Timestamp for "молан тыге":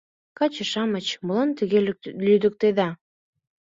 1.25-1.79